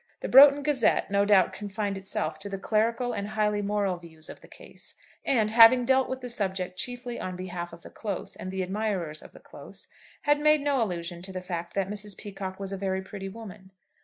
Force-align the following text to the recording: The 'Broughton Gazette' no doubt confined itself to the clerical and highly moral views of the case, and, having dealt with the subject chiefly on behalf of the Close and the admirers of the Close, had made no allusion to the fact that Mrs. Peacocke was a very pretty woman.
The 0.21 0.27
'Broughton 0.27 0.63
Gazette' 0.63 1.11
no 1.11 1.25
doubt 1.25 1.53
confined 1.53 1.95
itself 1.95 2.39
to 2.39 2.49
the 2.49 2.57
clerical 2.57 3.13
and 3.13 3.27
highly 3.27 3.61
moral 3.61 3.97
views 3.97 4.29
of 4.31 4.41
the 4.41 4.47
case, 4.47 4.95
and, 5.23 5.51
having 5.51 5.85
dealt 5.85 6.09
with 6.09 6.21
the 6.21 6.27
subject 6.29 6.75
chiefly 6.75 7.19
on 7.19 7.35
behalf 7.35 7.71
of 7.71 7.83
the 7.83 7.91
Close 7.91 8.35
and 8.35 8.49
the 8.49 8.63
admirers 8.63 9.21
of 9.21 9.31
the 9.31 9.39
Close, 9.39 9.87
had 10.23 10.39
made 10.39 10.61
no 10.61 10.81
allusion 10.81 11.21
to 11.21 11.31
the 11.31 11.39
fact 11.39 11.75
that 11.75 11.87
Mrs. 11.87 12.17
Peacocke 12.17 12.59
was 12.59 12.71
a 12.71 12.77
very 12.77 13.03
pretty 13.03 13.29
woman. 13.29 13.69